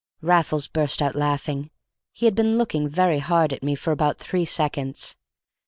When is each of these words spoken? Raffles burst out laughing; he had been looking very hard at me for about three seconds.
Raffles 0.23 0.67
burst 0.67 0.99
out 1.03 1.13
laughing; 1.13 1.69
he 2.11 2.25
had 2.25 2.33
been 2.33 2.57
looking 2.57 2.89
very 2.89 3.19
hard 3.19 3.53
at 3.53 3.61
me 3.61 3.75
for 3.75 3.91
about 3.91 4.17
three 4.17 4.45
seconds. 4.45 5.15